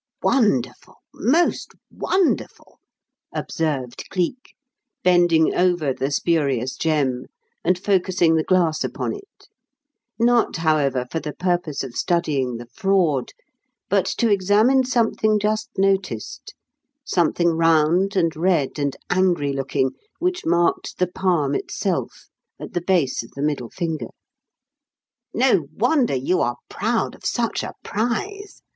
"Wonderful, 0.23 0.95
most 1.13 1.73
wonderful!" 1.91 2.79
observed 3.31 4.05
Cleek, 4.09 4.55
bending 5.03 5.53
over 5.53 5.93
the 5.93 6.09
spurious 6.09 6.75
gem 6.75 7.25
and 7.63 7.77
focussing 7.77 8.35
the 8.35 8.41
glass 8.43 8.83
upon 8.83 9.13
it; 9.13 9.47
not, 10.17 10.55
however, 10.57 11.05
for 11.11 11.19
the 11.19 11.33
purpose 11.35 11.83
of 11.83 11.93
studying 11.95 12.57
the 12.57 12.65
fraud, 12.65 13.33
but 13.89 14.07
to 14.17 14.27
examine 14.31 14.83
something 14.83 15.37
just 15.37 15.69
noticed 15.77 16.55
something 17.05 17.49
round 17.49 18.15
and 18.15 18.35
red 18.35 18.79
and 18.79 18.97
angry 19.11 19.53
looking 19.53 19.91
which 20.17 20.47
marked 20.47 20.97
the 20.97 21.05
palm 21.05 21.53
itself, 21.53 22.25
at 22.59 22.73
the 22.73 22.81
base 22.81 23.21
of 23.21 23.29
the 23.35 23.43
middle 23.43 23.69
finger. 23.69 24.09
"No 25.31 25.65
wonder 25.71 26.15
you 26.15 26.41
are 26.41 26.57
proud 26.71 27.13
of 27.13 27.23
such 27.23 27.61
a 27.61 27.73
prize. 27.83 28.63